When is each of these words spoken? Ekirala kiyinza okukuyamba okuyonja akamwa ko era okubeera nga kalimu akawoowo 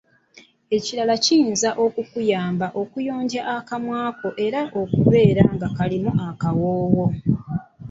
Ekirala 0.75 1.15
kiyinza 1.23 1.69
okukuyamba 1.85 2.67
okuyonja 2.81 3.41
akamwa 3.55 3.99
ko 4.19 4.29
era 4.45 4.61
okubeera 4.81 5.43
nga 5.55 5.67
kalimu 5.77 6.11
akawoowo 6.27 7.05